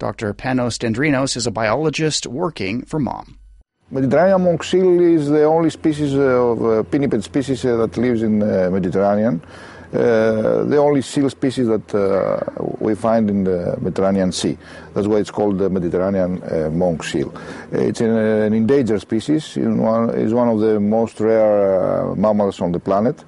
Dr. 0.00 0.34
Panos 0.34 0.78
Dendrinos 0.78 1.36
is 1.36 1.46
a 1.46 1.52
biologist 1.52 2.26
working 2.26 2.84
for 2.84 2.98
MOM. 2.98 3.38
Mediterranean 3.88 4.42
monk 4.42 4.64
seal 4.64 5.00
is 5.00 5.28
the 5.28 5.44
only 5.44 5.70
species 5.70 6.12
of 6.14 6.64
uh, 6.64 6.82
pinniped 6.82 7.22
species 7.22 7.64
uh, 7.64 7.76
that 7.76 7.96
lives 7.96 8.20
in 8.20 8.40
the 8.40 8.66
uh, 8.66 8.70
Mediterranean. 8.70 9.40
Uh, 9.94 10.64
the 10.64 10.76
only 10.76 11.00
seal 11.00 11.30
species 11.30 11.68
that 11.68 11.94
uh, 11.94 12.40
we 12.80 12.96
find 12.96 13.30
in 13.30 13.44
the 13.44 13.76
Mediterranean 13.80 14.32
Sea. 14.32 14.58
That's 14.92 15.06
why 15.06 15.18
it's 15.18 15.30
called 15.30 15.58
the 15.58 15.70
Mediterranean 15.70 16.42
uh, 16.42 16.68
monk 16.72 17.04
seal. 17.04 17.32
It's 17.70 18.00
an, 18.00 18.10
an 18.10 18.52
endangered 18.54 19.02
species. 19.02 19.56
It's 19.56 20.32
one 20.32 20.48
of 20.48 20.58
the 20.58 20.80
most 20.80 21.20
rare 21.20 22.12
mammals 22.16 22.60
on 22.60 22.72
the 22.72 22.80
planet. 22.80 23.22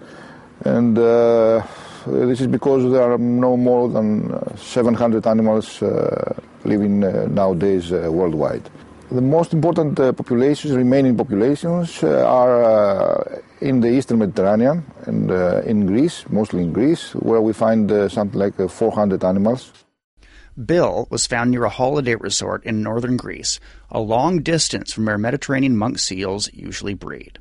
And 0.65 0.97
this 0.97 2.41
is 2.41 2.49
because 2.49 2.91
there 2.91 3.13
are 3.13 3.17
no 3.19 3.57
more 3.57 3.89
than 3.89 4.57
700 4.57 5.25
animals 5.25 5.81
living 6.65 6.99
nowadays 7.33 7.93
worldwide. 7.93 8.69
The 9.11 9.23
most 9.23 9.55
important 9.55 9.99
uh, 9.99 10.13
populations, 10.13 10.75
remaining 10.75 11.17
populations, 11.17 12.03
uh, 12.05 12.27
are 12.27 12.63
uh, 12.63 13.39
in 13.63 13.81
the 13.81 13.89
eastern 13.89 14.19
Mediterranean 14.19 14.85
and 15.07 15.31
uh, 15.31 15.63
in 15.63 15.87
Greece, 15.87 16.27
mostly 16.29 16.63
in 16.63 16.75
Greece, 16.75 17.15
where 17.15 17.41
we 17.41 17.55
find 17.55 17.91
uh, 17.91 18.11
something 18.11 18.39
like 18.39 18.61
uh, 18.61 18.69
400 18.69 19.25
animals. 19.25 19.73
Bill 20.63 21.09
was 21.09 21.27
found 21.27 21.53
near 21.53 21.65
a 21.65 21.71
holiday 21.71 22.17
resort 22.17 22.63
in 22.65 22.83
northern 22.83 23.17
Greece, 23.17 23.61
a 23.91 23.99
long 23.99 24.43
distance 24.43 24.93
from 24.93 25.07
where 25.07 25.17
Mediterranean 25.17 25.75
monk 25.75 25.99
seals 25.99 26.53
usually 26.53 26.93
breed. 26.93 27.39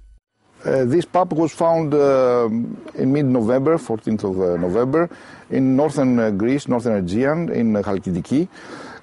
this 0.64 1.04
pup 1.04 1.34
was 1.34 1.52
found 1.52 1.94
in 1.94 3.12
mid-November, 3.12 3.78
14th 3.78 4.24
of 4.24 4.60
November, 4.62 5.10
in 5.50 5.76
northern 5.76 6.38
Greece, 6.38 6.68
northern 6.68 6.96
Aegean, 7.04 7.50
in 7.50 7.74
Chalkidiki. 7.74 8.48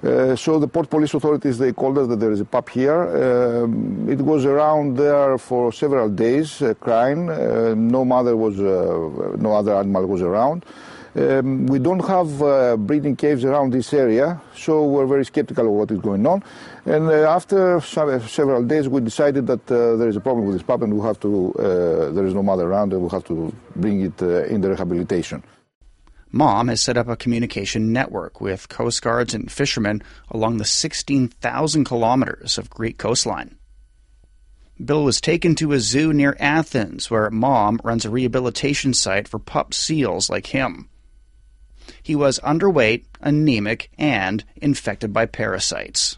Uh, 0.03 0.35
so 0.35 0.59
the 0.59 0.67
port 0.67 0.89
police 0.89 1.13
authorities 1.13 1.57
they 1.57 1.71
called 1.71 1.97
us 1.97 2.07
that 2.07 2.19
there 2.19 2.31
is 2.31 2.41
a 2.41 2.45
pup 2.45 2.69
here. 2.69 3.03
Uh, 3.03 4.11
it 4.11 4.19
was 4.19 4.45
around 4.45 4.97
there 4.97 5.37
for 5.37 5.71
several 5.71 6.09
days, 6.09 6.61
uh, 6.61 6.73
crying. 6.75 7.29
Uh, 7.29 7.73
no 7.75 8.03
mother 8.03 8.35
was, 8.35 8.59
uh, 8.59 9.35
no 9.37 9.53
other 9.53 9.75
animal 9.75 10.05
was 10.05 10.21
around. 10.21 10.65
Um, 11.15 11.65
we 11.67 11.79
don't 11.79 12.05
have 12.05 12.85
breeding 12.85 13.15
caves 13.15 13.45
around 13.45 13.71
this 13.71 13.93
area, 13.93 14.41
so 14.53 14.83
we're 14.83 15.05
very 15.05 15.23
skeptical 15.23 15.65
of 15.65 15.71
what 15.71 15.89
is 15.89 15.99
going 15.99 16.27
on. 16.27 16.43
And 16.85 17.09
after 17.09 17.79
several 17.79 18.63
days, 18.65 18.89
we 18.89 18.99
decided 18.99 19.47
that 19.47 19.65
there 19.65 20.09
is 20.09 20.17
a 20.17 20.19
problem 20.19 20.45
with 20.45 20.55
this 20.55 20.63
pup, 20.63 20.81
and 20.81 20.93
we 20.93 21.01
have 21.07 21.17
to. 21.21 21.53
there 22.13 22.25
is 22.25 22.33
no 22.33 22.43
mother 22.43 22.67
around, 22.67 22.91
and 22.91 23.01
we 23.01 23.07
have 23.11 23.23
to 23.27 23.55
bring 23.77 24.01
it 24.01 24.21
in 24.21 24.59
the 24.59 24.71
rehabilitation. 24.71 25.41
Mom 26.31 26.67
has 26.67 26.81
set 26.81 26.97
up 26.97 27.07
a 27.07 27.15
communication 27.15 27.93
network 27.93 28.41
with 28.41 28.69
coast 28.69 29.01
guards 29.01 29.33
and 29.33 29.51
fishermen 29.51 30.01
along 30.29 30.57
the 30.57 30.65
16,000 30.65 31.83
kilometers 31.85 32.57
of 32.57 32.69
Greek 32.69 32.97
coastline. 32.97 33.55
Bill 34.83 35.05
was 35.05 35.21
taken 35.21 35.55
to 35.55 35.71
a 35.71 35.79
zoo 35.79 36.11
near 36.11 36.35
Athens 36.39 37.09
where 37.09 37.29
Mom 37.29 37.79
runs 37.83 38.03
a 38.03 38.09
rehabilitation 38.09 38.93
site 38.93 39.27
for 39.27 39.39
pup 39.39 39.73
seals 39.73 40.29
like 40.29 40.47
him. 40.47 40.89
He 42.03 42.15
was 42.15 42.39
underweight, 42.39 43.05
anemic, 43.21 43.89
and 43.97 44.43
infected 44.57 45.13
by 45.13 45.27
parasites. 45.27 46.17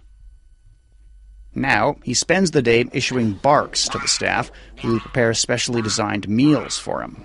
Now, 1.54 1.98
he 2.04 2.14
spends 2.14 2.52
the 2.52 2.62
day 2.62 2.86
issuing 2.92 3.34
barks 3.34 3.88
to 3.90 4.00
the 4.00 4.08
staff 4.08 4.52
who 4.82 5.00
prepare 5.00 5.34
specially 5.34 5.82
designed 5.82 6.28
meals 6.28 6.78
for 6.78 7.02
him 7.02 7.24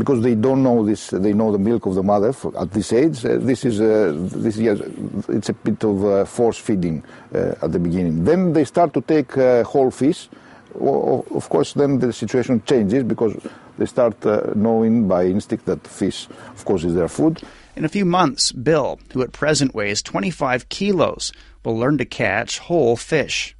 because 0.00 0.22
they 0.22 0.34
don't 0.34 0.62
know 0.62 0.84
this, 0.84 1.10
they 1.10 1.34
know 1.34 1.52
the 1.52 1.58
milk 1.58 1.84
of 1.84 1.94
the 1.94 2.02
mother 2.02 2.32
at 2.58 2.70
this 2.72 2.90
age. 2.92 3.22
Uh, 3.22 3.36
this 3.36 3.66
is 3.66 3.82
uh, 3.82 4.12
this 4.16 4.56
is 4.56 4.80
it's 5.28 5.50
a 5.50 5.52
bit 5.52 5.84
of 5.84 6.04
uh, 6.04 6.24
force 6.24 6.56
feeding 6.56 7.04
uh, 7.34 7.64
at 7.64 7.70
the 7.72 7.78
beginning. 7.78 8.24
Then 8.24 8.54
they 8.54 8.64
start 8.64 8.94
to 8.94 9.02
take 9.02 9.36
uh, 9.36 9.62
whole 9.64 9.90
fish. 9.90 10.28
Of 10.74 11.48
course, 11.50 11.74
then 11.74 11.98
the 11.98 12.12
situation 12.12 12.62
changes 12.64 13.02
because 13.04 13.34
they 13.76 13.86
start 13.86 14.24
uh, 14.24 14.52
knowing 14.54 15.06
by 15.06 15.26
instinct 15.26 15.66
that 15.66 15.86
fish, 15.86 16.28
of 16.56 16.64
course, 16.64 16.84
is 16.84 16.94
their 16.94 17.08
food. 17.08 17.42
In 17.76 17.84
a 17.84 17.88
few 17.88 18.06
months, 18.06 18.52
Bill, 18.52 19.00
who 19.12 19.22
at 19.22 19.32
present 19.32 19.74
weighs 19.74 20.00
25 20.00 20.68
kilos, 20.70 21.32
will 21.64 21.76
learn 21.76 21.98
to 21.98 22.06
catch 22.06 22.58
whole 22.58 22.96
fish. 22.96 23.54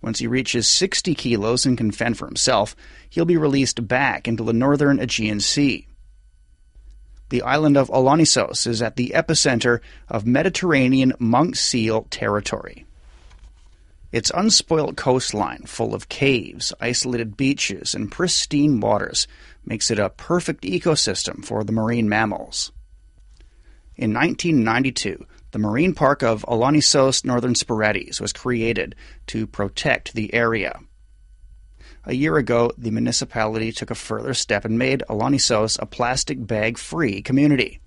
Once 0.00 0.20
he 0.20 0.26
reaches 0.26 0.68
60 0.68 1.14
kilos 1.14 1.66
and 1.66 1.76
can 1.76 1.90
fend 1.90 2.16
for 2.16 2.26
himself, 2.26 2.76
he'll 3.10 3.24
be 3.24 3.36
released 3.36 3.86
back 3.88 4.28
into 4.28 4.44
the 4.44 4.52
northern 4.52 5.00
Aegean 5.00 5.40
Sea. 5.40 5.86
The 7.30 7.42
island 7.42 7.76
of 7.76 7.90
Alonissos 7.90 8.66
is 8.66 8.80
at 8.80 8.96
the 8.96 9.12
epicenter 9.14 9.80
of 10.08 10.26
Mediterranean 10.26 11.12
monk 11.18 11.56
seal 11.56 12.06
territory. 12.10 12.86
Its 14.10 14.30
unspoilt 14.34 14.96
coastline, 14.96 15.64
full 15.66 15.94
of 15.94 16.08
caves, 16.08 16.72
isolated 16.80 17.36
beaches, 17.36 17.94
and 17.94 18.10
pristine 18.10 18.80
waters, 18.80 19.28
makes 19.66 19.90
it 19.90 19.98
a 19.98 20.08
perfect 20.08 20.62
ecosystem 20.62 21.44
for 21.44 21.62
the 21.62 21.72
marine 21.72 22.08
mammals. 22.08 22.72
In 23.96 24.14
1992, 24.14 25.26
the 25.50 25.58
marine 25.58 25.94
park 25.94 26.22
of 26.22 26.44
Alonissos 26.46 27.24
Northern 27.24 27.54
Sporades 27.54 28.20
was 28.20 28.32
created 28.32 28.94
to 29.28 29.46
protect 29.46 30.14
the 30.14 30.32
area. 30.34 30.78
A 32.04 32.14
year 32.14 32.36
ago, 32.36 32.72
the 32.78 32.90
municipality 32.90 33.72
took 33.72 33.90
a 33.90 33.94
further 33.94 34.34
step 34.34 34.64
and 34.64 34.78
made 34.78 35.02
Alonissos 35.08 35.78
a 35.80 35.86
plastic 35.86 36.46
bag 36.46 36.78
free 36.78 37.22
community. 37.22 37.80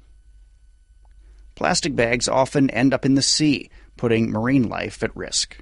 Plastic 1.56 1.96
bags 1.96 2.27
often 2.27 2.70
end 2.72 2.94
up 2.94 3.06
in 3.06 3.15
the 3.15 3.22
sea, 3.22 3.70
putting 3.98 4.32
marine 4.32 4.68
life 4.68 5.03
at 5.03 5.15
risk. 5.15 5.58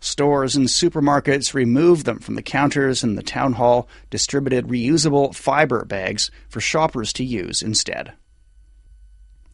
Stores 0.00 0.54
and 0.56 0.66
supermarkets 0.66 1.54
removed 1.54 2.04
them 2.04 2.18
from 2.18 2.34
the 2.34 2.42
counters, 2.42 3.02
and 3.02 3.16
the 3.16 3.22
town 3.22 3.54
hall 3.54 3.88
distributed 4.10 4.66
reusable 4.66 5.34
fiber 5.34 5.84
bags 5.86 6.30
for 6.48 6.60
shoppers 6.60 7.12
to 7.14 7.24
use 7.24 7.62
instead. 7.62 8.12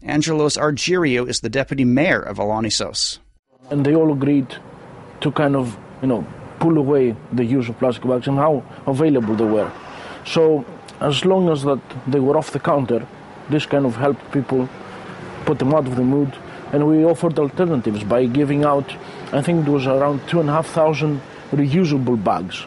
Angelos 0.03 0.57
Argirio 0.57 1.29
is 1.29 1.41
the 1.41 1.49
deputy 1.49 1.85
mayor 1.85 2.21
of 2.21 2.39
Alonissos. 2.39 3.19
And 3.71 3.85
they 3.85 3.95
all 3.95 4.13
agreed 4.13 4.57
to 5.21 5.31
kind 5.31 5.55
of, 5.55 5.77
you 6.03 6.09
know, 6.09 6.27
pull 6.59 6.79
away 6.79 7.15
the 7.33 7.45
use 7.45 7.69
of 7.69 7.79
plastic 7.79 8.05
bags 8.05 8.27
and 8.27 8.39
how 8.39 8.65
available 8.87 9.35
they 9.37 9.45
were. 9.45 9.71
So 10.27 10.65
as 11.01 11.25
long 11.25 11.49
as 11.49 11.63
that 11.63 11.81
they 12.07 12.21
were 12.21 12.37
off 12.37 12.51
the 12.51 12.61
counter, 12.61 13.07
this 13.49 13.67
kind 13.67 13.87
of 13.87 13.97
helped 13.97 14.33
people 14.33 14.69
put 15.45 15.59
them 15.59 15.75
out 15.75 15.87
of 15.87 15.97
the 15.97 16.03
mood. 16.03 16.33
And 16.73 16.87
we 16.87 17.05
offered 17.05 17.39
alternatives 17.39 18.05
by 18.05 18.27
giving 18.27 18.65
out 18.65 18.95
I 19.33 19.43
think 19.43 19.67
it 19.67 19.71
was 19.71 19.87
around 19.87 20.27
two 20.29 20.41
and 20.41 20.51
a 20.51 20.53
half 20.53 20.67
thousand 20.67 21.21
reusable 21.53 22.23
bags. 22.23 22.67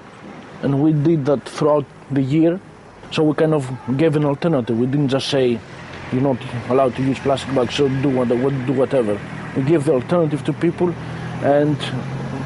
And 0.62 0.82
we 0.82 0.94
did 0.94 1.26
that 1.26 1.44
throughout 1.44 1.86
the 2.10 2.22
year. 2.22 2.60
So 3.12 3.24
we 3.24 3.34
kind 3.36 3.54
of 3.54 3.70
gave 3.98 4.16
an 4.16 4.24
alternative. 4.24 4.78
We 4.78 4.86
didn't 4.86 5.10
just 5.10 5.30
say, 5.30 5.60
you're 6.14 6.22
not 6.22 6.38
allowed 6.70 6.96
to 6.96 7.02
use 7.02 7.20
plastic 7.20 7.54
bags, 7.56 7.76
so 7.76 7.90
do, 7.90 8.02
do 8.02 8.74
whatever. 8.74 9.20
We 9.56 9.64
gave 9.64 9.86
the 9.86 9.94
alternative 9.94 10.44
to 10.46 10.54
people, 10.54 10.90
and 11.44 11.78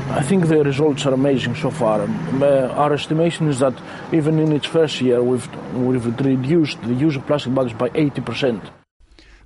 I 0.09 0.23
think 0.23 0.47
the 0.47 0.63
results 0.63 1.05
are 1.05 1.13
amazing 1.13 1.55
so 1.55 1.69
far. 1.69 2.01
Uh, 2.01 2.69
our 2.69 2.93
estimation 2.93 3.49
is 3.49 3.59
that 3.59 3.73
even 4.13 4.39
in 4.39 4.53
its 4.53 4.65
first 4.65 5.01
year, 5.01 5.21
we've, 5.21 5.47
we've 5.73 6.05
reduced 6.05 6.81
the 6.81 6.93
use 6.93 7.15
of 7.15 7.27
plastic 7.27 7.53
bags 7.53 7.73
by 7.73 7.89
80%. 7.89 8.69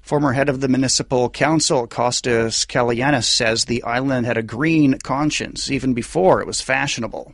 Former 0.02 0.34
head 0.34 0.50
of 0.50 0.62
the 0.62 0.68
municipal 0.68 1.30
council, 1.30 1.88
Kostas 1.88 2.66
Kalianis, 2.66 3.26
says 3.26 3.66
the 3.66 3.84
island 3.84 4.26
had 4.26 4.38
a 4.38 4.44
green 4.44 4.98
conscience 5.00 5.70
even 5.70 5.94
before 5.94 6.42
it 6.42 6.48
was 6.48 6.62
fashionable. 6.62 7.34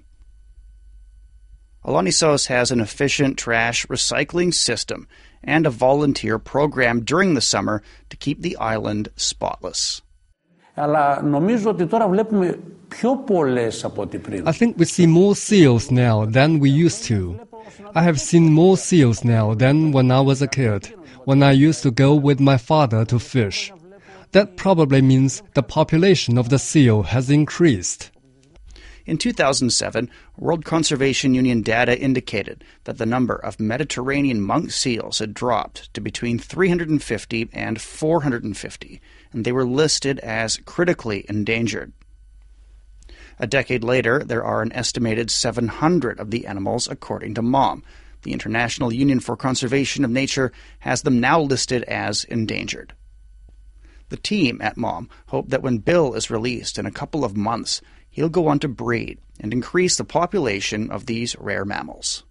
Alonissos 1.87 2.47
has 2.47 2.69
an 2.69 2.81
efficient 2.81 3.37
trash 3.37 3.87
recycling 3.87 4.53
system 4.53 5.07
and 5.41 5.65
a 5.65 5.69
volunteer 5.69 6.37
program 6.37 7.05
during 7.05 7.33
the 7.33 7.39
summer 7.39 7.81
to 8.09 8.17
keep 8.17 8.41
the 8.41 8.57
island 8.57 9.07
spotless. 9.15 10.01
I 10.75 11.21
think 14.51 14.77
we 14.77 14.85
see 14.85 15.07
more 15.07 15.35
seals 15.35 15.89
now 15.89 16.25
than 16.25 16.59
we 16.59 16.69
used 16.69 17.03
to. 17.05 17.39
I 17.95 18.03
have 18.03 18.19
seen 18.19 18.51
more 18.51 18.77
seals 18.77 19.23
now 19.23 19.53
than 19.53 19.93
when 19.93 20.11
I 20.11 20.19
was 20.19 20.41
a 20.41 20.47
kid 20.47 20.93
when 21.23 21.41
I 21.41 21.51
used 21.51 21.83
to 21.83 21.91
go 21.91 22.13
with 22.13 22.41
my 22.41 22.57
father 22.57 23.05
to 23.05 23.17
fish. 23.17 23.71
That 24.33 24.57
probably 24.57 25.01
means 25.01 25.41
the 25.53 25.63
population 25.63 26.37
of 26.37 26.49
the 26.49 26.59
seal 26.59 27.03
has 27.03 27.29
increased. 27.29 28.11
In 29.07 29.17
2007, 29.17 30.11
World 30.35 30.65
Conservation 30.65 31.33
Union 31.33 31.61
data 31.61 31.97
indicated 31.97 32.65
that 32.83 32.97
the 32.97 33.05
number 33.05 33.37
of 33.37 33.57
Mediterranean 33.57 34.41
monk 34.41 34.69
seals 34.69 35.19
had 35.19 35.33
dropped 35.33 35.93
to 35.93 36.01
between 36.01 36.37
350 36.37 37.49
and 37.53 37.81
450, 37.81 39.01
and 39.31 39.45
they 39.45 39.53
were 39.53 39.65
listed 39.65 40.19
as 40.19 40.57
critically 40.65 41.25
endangered. 41.29 41.93
A 43.39 43.47
decade 43.47 43.81
later, 43.81 44.25
there 44.25 44.43
are 44.43 44.61
an 44.61 44.73
estimated 44.73 45.31
700 45.31 46.19
of 46.19 46.29
the 46.29 46.45
animals, 46.45 46.89
according 46.89 47.33
to 47.35 47.41
MOM, 47.41 47.83
the 48.23 48.33
International 48.33 48.91
Union 48.91 49.21
for 49.21 49.37
Conservation 49.37 50.03
of 50.03 50.11
Nature 50.11 50.51
has 50.79 51.03
them 51.03 51.21
now 51.21 51.39
listed 51.39 51.83
as 51.83 52.25
endangered. 52.25 52.93
The 54.09 54.17
team 54.17 54.59
at 54.61 54.75
MOM 54.75 55.09
hope 55.27 55.49
that 55.49 55.61
when 55.61 55.77
Bill 55.77 56.13
is 56.13 56.29
released 56.29 56.77
in 56.77 56.85
a 56.85 56.91
couple 56.91 57.23
of 57.23 57.37
months, 57.37 57.81
he'll 58.17 58.29
go 58.29 58.47
on 58.47 58.57
to 58.57 58.67
breed 58.67 59.19
and 59.39 59.53
increase 59.53 59.97
the 59.97 60.03
population 60.03 60.89
of 60.89 61.05
these 61.05 61.35
rare 61.37 61.63
mammals. 61.63 62.23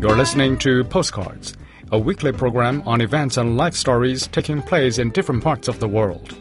You're 0.00 0.16
listening 0.16 0.56
to 0.58 0.84
Postcards, 0.84 1.56
a 1.90 1.98
weekly 1.98 2.30
program 2.30 2.84
on 2.86 3.00
events 3.00 3.36
and 3.36 3.56
life 3.56 3.74
stories 3.74 4.28
taking 4.28 4.62
place 4.62 4.98
in 4.98 5.10
different 5.10 5.42
parts 5.42 5.66
of 5.66 5.80
the 5.80 5.88
world. 5.88 6.36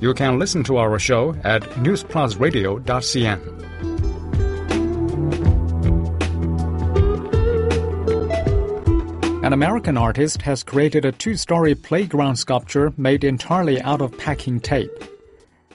You 0.00 0.12
can 0.12 0.40
listen 0.40 0.64
to 0.64 0.78
our 0.78 0.98
show 0.98 1.36
at 1.44 1.62
newsplusradio.cn. 1.84 3.89
An 9.50 9.54
American 9.54 9.96
artist 9.96 10.42
has 10.42 10.62
created 10.62 11.04
a 11.04 11.10
two 11.10 11.36
story 11.36 11.74
playground 11.74 12.36
sculpture 12.36 12.92
made 12.96 13.24
entirely 13.24 13.82
out 13.82 14.00
of 14.00 14.16
packing 14.16 14.60
tape. 14.60 14.96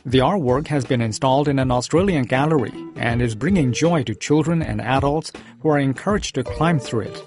The 0.05 0.19
artwork 0.19 0.67
has 0.67 0.85
been 0.85 1.01
installed 1.01 1.49
in 1.49 1.59
an 1.59 1.71
Australian 1.71 2.23
gallery 2.23 2.71
and 2.95 3.21
is 3.21 3.35
bringing 3.35 3.73
joy 3.73 4.03
to 4.03 4.15
children 4.15 4.61
and 4.61 4.79
adults 4.79 5.33
who 5.59 5.67
are 5.67 5.77
encouraged 5.77 6.35
to 6.35 6.43
climb 6.45 6.79
through 6.79 7.01
it. 7.01 7.23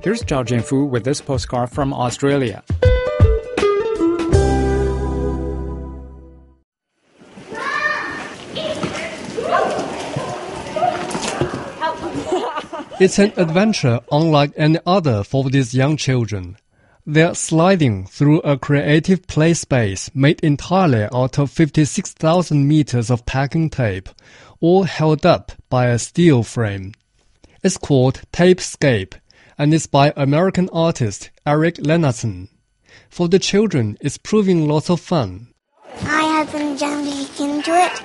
Here's 0.00 0.22
Zhao 0.22 0.46
Jianfu 0.46 0.88
with 0.88 1.02
this 1.02 1.20
postcard 1.20 1.70
from 1.70 1.92
Australia. 1.92 2.62
It's 13.00 13.20
an 13.20 13.32
adventure 13.36 14.00
unlike 14.10 14.54
any 14.56 14.80
other 14.84 15.22
for 15.22 15.48
these 15.48 15.72
young 15.72 15.96
children. 15.96 16.56
They're 17.06 17.36
sliding 17.36 18.06
through 18.06 18.40
a 18.40 18.58
creative 18.58 19.24
play 19.28 19.54
space 19.54 20.10
made 20.16 20.40
entirely 20.40 21.06
out 21.14 21.38
of 21.38 21.52
56,000 21.52 22.66
meters 22.66 23.08
of 23.08 23.24
packing 23.24 23.70
tape, 23.70 24.08
all 24.58 24.82
held 24.82 25.24
up 25.24 25.52
by 25.68 25.86
a 25.86 25.98
steel 26.00 26.42
frame. 26.42 26.92
It's 27.62 27.76
called 27.76 28.22
Tapescape, 28.32 29.14
and 29.56 29.72
it's 29.72 29.86
by 29.86 30.12
American 30.16 30.68
artist 30.72 31.30
Eric 31.46 31.76
Lennartson. 31.76 32.48
For 33.08 33.28
the 33.28 33.38
children, 33.38 33.96
it's 34.00 34.18
proving 34.18 34.66
lots 34.66 34.90
of 34.90 35.00
fun. 35.00 35.54
I 36.02 36.24
have 36.24 36.50
been 36.50 36.76
jumping 36.76 37.28
into 37.38 37.70
it, 37.74 38.02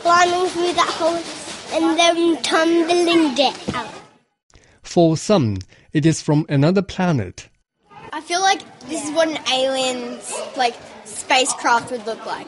climbing 0.00 0.48
through 0.48 0.72
that 0.72 0.90
hole, 0.90 1.22
and 1.72 1.96
then 1.96 2.42
tumbling 2.42 3.36
down. 3.36 4.03
For 4.84 5.16
some, 5.16 5.58
it 5.92 6.06
is 6.06 6.22
from 6.22 6.46
another 6.48 6.82
planet. 6.82 7.48
I 8.12 8.20
feel 8.20 8.40
like 8.40 8.60
this 8.88 9.02
is 9.04 9.10
what 9.10 9.28
an 9.28 9.40
alien's 9.52 10.32
like 10.56 10.76
spacecraft 11.04 11.90
would 11.90 12.06
look 12.06 12.24
like. 12.24 12.46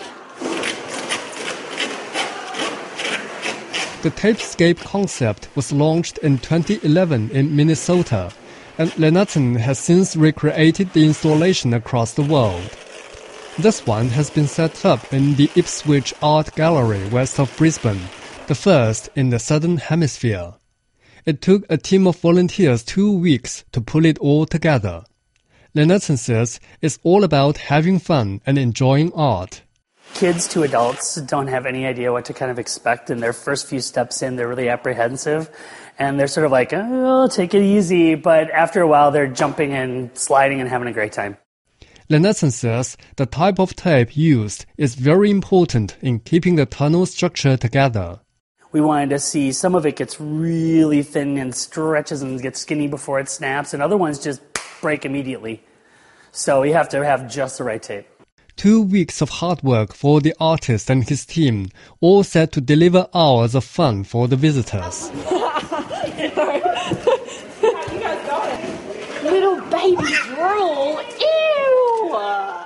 The 4.03 4.11
Tapescape 4.12 4.79
concept 4.79 5.49
was 5.57 5.72
launched 5.72 6.18
in 6.18 6.38
2011 6.38 7.31
in 7.31 7.57
Minnesota, 7.57 8.31
and 8.79 8.92
Lennartson 8.92 9.57
has 9.57 9.81
since 9.81 10.14
recreated 10.14 10.92
the 10.92 11.05
installation 11.05 11.75
across 11.75 12.14
the 12.14 12.22
world. 12.22 12.70
This 13.59 13.85
one 13.87 14.11
has 14.11 14.31
been 14.31 14.46
set 14.46 14.85
up 14.85 15.12
in 15.12 15.35
the 15.35 15.51
Ipswich 15.57 16.14
Art 16.22 16.55
Gallery 16.55 17.09
west 17.09 17.40
of 17.40 17.57
Brisbane, 17.57 18.03
the 18.46 18.55
first 18.55 19.09
in 19.16 19.31
the 19.31 19.40
Southern 19.40 19.79
Hemisphere. 19.79 20.53
It 21.27 21.43
took 21.43 21.65
a 21.69 21.77
team 21.77 22.07
of 22.07 22.21
volunteers 22.21 22.85
two 22.85 23.19
weeks 23.19 23.65
to 23.73 23.81
pull 23.81 24.05
it 24.05 24.17
all 24.19 24.47
together. 24.47 25.03
Lennartson 25.75 26.19
says 26.19 26.61
it's 26.81 27.01
all 27.03 27.25
about 27.25 27.57
having 27.57 27.99
fun 27.99 28.41
and 28.47 28.57
enjoying 28.57 29.12
art. 29.12 29.62
Kids 30.15 30.47
to 30.47 30.62
adults 30.62 31.17
don't 31.17 31.49
have 31.49 31.67
any 31.67 31.85
idea 31.85 32.12
what 32.12 32.27
to 32.27 32.33
kind 32.33 32.53
of 32.53 32.61
expect 32.61 33.11
in 33.11 33.19
their 33.19 33.33
first 33.33 33.67
few 33.67 33.81
steps 33.81 34.23
in. 34.23 34.37
They're 34.37 34.47
really 34.47 34.69
apprehensive 34.69 35.51
and 35.99 36.17
they're 36.17 36.29
sort 36.29 36.47
of 36.47 36.53
like, 36.53 36.71
oh, 36.73 37.27
take 37.27 37.55
it 37.55 37.62
easy. 37.62 38.15
But 38.15 38.49
after 38.53 38.81
a 38.81 38.87
while, 38.87 39.11
they're 39.11 39.27
jumping 39.27 39.73
and 39.73 40.17
sliding 40.17 40.61
and 40.61 40.71
having 40.71 40.87
a 40.87 40.93
great 40.93 41.12
time. 41.12 41.37
Lennartson 42.09 42.53
says 42.53 42.97
the 43.17 43.27
type 43.27 43.59
of 43.59 43.75
tape 43.75 44.17
used 44.17 44.65
is 44.77 44.95
very 44.95 45.33
important 45.33 45.97
in 46.01 46.21
keeping 46.21 46.55
the 46.55 46.67
tunnel 46.67 47.05
structure 47.05 47.57
together 47.57 48.21
we 48.72 48.81
wanted 48.81 49.11
to 49.11 49.18
see 49.18 49.52
some 49.52 49.74
of 49.74 49.87
it 49.87 49.96
gets 49.96 50.20
really 50.20 51.02
thin 51.02 51.38
and 51.38 51.55
stretches 51.55 52.22
and 52.22 52.40
gets 52.40 52.61
skinny 52.61 52.88
before 52.88 53.20
it 53.20 53.29
snaps, 53.29 53.72
and 53.72 53.83
other 53.83 53.96
ones 53.96 54.18
just 54.18 54.40
break 54.81 55.05
immediately. 55.05 55.62
So 56.33 56.62
you 56.62 56.74
have 56.74 56.88
to 56.90 57.05
have 57.05 57.31
just 57.31 57.59
the 57.59 57.64
right 57.64 57.83
tape. 57.83 58.07
Two 58.57 58.83
weeks 58.83 59.20
of 59.20 59.29
hard 59.29 59.62
work 59.62 59.92
for 59.92 60.20
the 60.20 60.35
artist 60.40 60.90
and 60.90 61.07
his 61.07 61.26
team, 61.26 61.68
all 62.00 62.22
set 62.22 62.52
to 62.52 62.61
deliver 62.61 63.07
hours 63.14 63.55
of 63.55 63.64
fun 63.64 64.02
for 64.05 64.29
the 64.29 64.37
visitors. 64.37 65.11
Little 69.22 69.61
baby 69.70 70.14
drool. 70.24 71.00
Ew. 71.20 72.65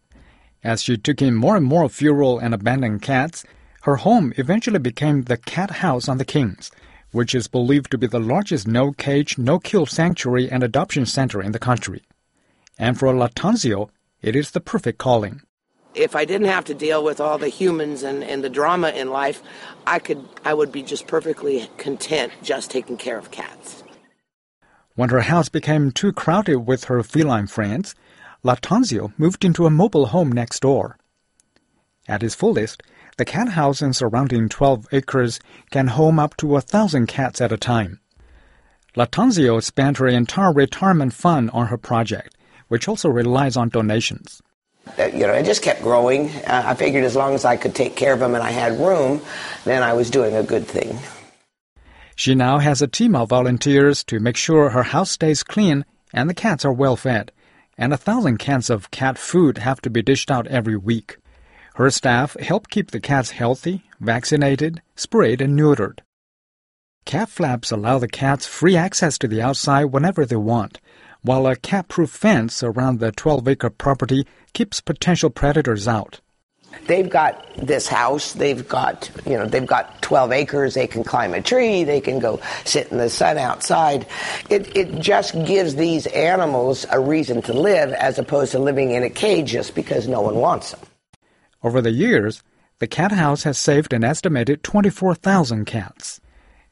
As 0.64 0.84
she 0.84 0.96
took 0.96 1.22
in 1.22 1.36
more 1.36 1.58
and 1.58 1.66
more 1.66 1.90
feral 1.90 2.40
and 2.40 2.54
abandoned 2.54 3.02
cats, 3.02 3.44
her 3.82 3.98
home 3.98 4.32
eventually 4.38 4.80
became 4.80 5.24
the 5.24 5.36
Cat 5.36 5.72
House 5.72 6.08
on 6.08 6.18
the 6.18 6.26
Kings, 6.26 6.72
which 7.12 7.34
is 7.34 7.48
believed 7.48 7.92
to 7.92 7.98
be 7.98 8.08
the 8.08 8.20
largest 8.20 8.68
no 8.68 8.92
cage, 8.92 9.38
no 9.38 9.60
kill 9.60 9.86
sanctuary 9.86 10.50
and 10.50 10.64
adoption 10.64 11.06
center 11.06 11.42
in 11.42 11.52
the 11.52 11.60
country. 11.60 12.04
And 12.78 12.98
for 12.98 13.14
Lattanzio, 13.14 13.90
it 14.22 14.36
is 14.36 14.52
the 14.52 14.60
perfect 14.60 14.98
calling. 14.98 15.42
If 15.96 16.16
I 16.16 16.26
didn't 16.26 16.48
have 16.48 16.66
to 16.66 16.76
deal 16.76 17.04
with 17.04 17.20
all 17.20 17.38
the 17.38 17.50
humans 17.50 18.04
and, 18.04 18.24
and 18.24 18.44
the 18.44 18.50
drama 18.50 18.90
in 18.90 19.10
life, 19.10 19.42
I 19.88 20.00
could 20.00 20.24
I 20.46 20.54
would 20.54 20.72
be 20.72 20.84
just 20.84 21.08
perfectly 21.08 21.70
content 21.78 22.32
just 22.44 22.70
taking 22.70 22.98
care 22.98 23.18
of 23.18 23.32
cats. 23.32 23.84
When 24.96 25.10
her 25.10 25.22
house 25.22 25.50
became 25.50 25.92
too 25.92 26.12
crowded 26.12 26.68
with 26.68 26.86
her 26.86 27.02
feline 27.04 27.48
friends, 27.48 27.96
Lattanzio 28.44 29.14
moved 29.18 29.44
into 29.44 29.66
a 29.66 29.72
mobile 29.72 30.08
home 30.08 30.32
next 30.32 30.60
door. 30.62 30.98
At 32.08 32.22
his 32.22 32.36
fullest, 32.36 32.84
the 33.18 33.26
cat 33.26 33.50
house 33.50 33.82
and 33.82 33.96
surrounding 33.96 34.48
12 34.48 34.88
acres 34.92 35.40
can 35.72 35.88
home 35.88 36.20
up 36.20 36.38
to 36.38 36.56
a 36.56 36.62
thousand 36.62 37.08
cats 37.08 37.42
at 37.42 37.52
a 37.52 37.58
time. 37.58 38.00
Lattanzio 38.96 39.62
spent 39.62 39.98
her 39.98 40.08
entire 40.08 40.54
retirement 40.54 41.14
fund 41.14 41.50
on 41.52 41.68
her 41.68 41.78
project, 41.78 42.36
which 42.68 42.88
also 42.88 43.10
relies 43.10 43.58
on 43.58 43.70
donations. 43.70 44.42
Uh, 44.98 45.06
you 45.06 45.28
know, 45.28 45.34
it 45.34 45.44
just 45.44 45.64
kept 45.64 45.82
growing. 45.82 46.30
Uh, 46.30 46.64
I 46.68 46.76
figured 46.76 47.04
as 47.04 47.16
long 47.16 47.34
as 47.34 47.44
I 47.44 47.58
could 47.58 47.76
take 47.76 47.96
care 47.96 48.14
of 48.14 48.20
them 48.20 48.36
and 48.36 48.44
I 48.44 48.52
had 48.52 48.80
room, 48.80 49.22
then 49.66 49.84
I 49.84 49.94
was 49.94 50.10
doing 50.10 50.36
a 50.36 50.44
good 50.44 50.68
thing. 50.68 51.00
She 52.16 52.36
now 52.36 52.60
has 52.60 52.82
a 52.82 52.88
team 52.88 53.16
of 53.16 53.30
volunteers 53.30 54.04
to 54.06 54.20
make 54.20 54.38
sure 54.38 54.70
her 54.70 54.84
house 54.84 55.12
stays 55.12 55.44
clean 55.44 55.86
and 56.14 56.30
the 56.30 56.34
cats 56.34 56.66
are 56.66 56.74
well 56.74 56.96
fed, 56.96 57.32
and 57.78 57.94
a 57.94 57.98
thousand 57.98 58.38
cans 58.38 58.70
of 58.70 58.92
cat 58.92 59.18
food 59.18 59.58
have 59.58 59.82
to 59.82 59.90
be 59.90 60.02
dished 60.02 60.32
out 60.32 60.48
every 60.48 60.78
week. 60.78 61.18
Her 61.78 61.92
staff 61.92 62.36
help 62.40 62.70
keep 62.70 62.90
the 62.90 63.00
cats 63.00 63.30
healthy, 63.30 63.84
vaccinated, 64.00 64.82
sprayed, 64.96 65.42
and 65.42 65.56
neutered. 65.56 66.00
Cat 67.06 67.30
flaps 67.30 67.70
allow 67.70 68.00
the 68.00 68.08
cats 68.08 68.48
free 68.48 68.76
access 68.76 69.20
to 69.20 69.28
the 69.28 69.44
outside 69.44 69.86
whenever 69.86 70.26
they 70.26 70.38
want, 70.38 70.80
while 71.22 71.46
a 71.46 71.56
cat 71.56 71.88
proof 71.88 72.10
fence 72.10 72.64
around 72.64 73.00
the 73.00 73.12
12 73.12 73.48
acre 73.48 73.70
property 73.70 74.26
keeps 74.54 74.82
potential 74.82 75.30
predators 75.30 75.88
out. 75.88 76.20
They've 76.88 77.08
got 77.08 77.46
this 77.58 77.88
house 77.88 78.34
they've 78.34 78.68
got 78.68 79.12
you 79.28 79.38
know 79.38 79.46
they've 79.46 79.66
got 79.66 80.02
12 80.02 80.32
acres 80.32 80.74
they 80.74 80.88
can 80.88 81.04
climb 81.04 81.36
a 81.36 81.42
tree 81.42 81.84
they 81.84 82.02
can 82.02 82.18
go 82.18 82.40
sit 82.66 82.92
in 82.92 82.98
the 82.98 83.10
sun 83.12 83.38
outside. 83.38 84.08
It, 84.50 84.76
it 84.76 85.00
just 85.00 85.34
gives 85.46 85.76
these 85.76 86.08
animals 86.08 86.88
a 86.90 87.00
reason 87.00 87.44
to 87.44 87.54
live 87.54 87.92
as 87.94 88.18
opposed 88.18 88.54
to 88.54 88.60
living 88.60 88.94
in 88.94 89.04
a 89.04 89.12
cage 89.12 89.52
just 89.52 89.76
because 89.76 90.08
no 90.08 90.22
one 90.22 90.38
wants 90.38 90.72
them 90.72 90.80
over 91.68 91.82
the 91.82 91.92
years 91.92 92.42
the 92.80 92.88
cat 92.88 93.12
house 93.12 93.44
has 93.44 93.58
saved 93.58 93.92
an 93.92 94.04
estimated 94.04 94.64
24,000 94.64 95.66
cats. 95.66 96.22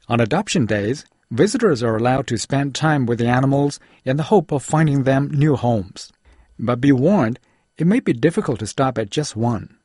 On 0.08 0.22
adoption 0.22 0.66
days 0.66 1.06
visitors 1.30 1.84
are 1.84 1.98
allowed 1.98 2.28
to 2.28 2.38
spend 2.38 2.74
time 2.74 3.06
with 3.06 3.20
the 3.20 3.28
animals 3.28 3.78
in 4.06 4.16
the 4.16 4.24
hope 4.32 4.54
of 4.54 4.64
finding 4.64 5.04
them 5.04 5.30
new 5.34 5.58
homes. 5.58 6.14
But 6.58 6.80
be 6.80 6.94
warned 6.94 7.40
it 7.78 7.86
may 7.86 8.00
be 8.00 8.14
difficult 8.14 8.60
to 8.60 8.68
stop 8.68 8.98
at 8.98 9.10
just 9.10 9.36
one. 9.36 9.78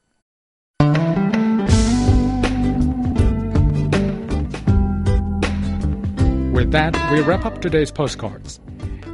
With 6.55 6.71
that, 6.71 6.95
we 7.11 7.21
wrap 7.21 7.45
up 7.45 7.61
today's 7.61 7.91
postcards. 7.91 8.61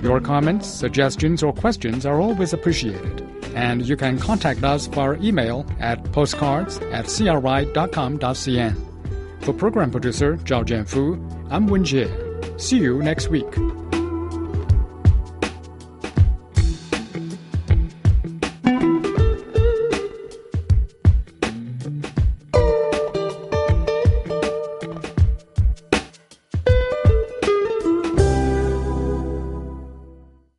Your 0.03 0.21
comments, 0.21 0.67
suggestions, 0.69 1.43
or 1.43 1.55
questions 1.55 2.05
are 2.05 2.21
always 2.21 2.53
appreciated, 2.53 3.27
and 3.57 3.89
you 3.89 3.97
can 3.97 4.19
contact 4.19 4.63
us 4.63 4.87
via 4.87 5.15
email 5.15 5.67
at 5.81 6.05
postcards 6.13 6.79
at 6.93 7.07
cri.com.cn. 7.07 8.75
For 9.43 9.53
program 9.53 9.91
producer 9.91 10.37
Zhao 10.37 10.65
Jianfu, 10.65 11.49
I'm 11.51 11.67
Wen 11.67 11.85
Jie. 11.85 12.61
See 12.61 12.79
you 12.79 13.03
next 13.03 13.29
week. 13.29 13.47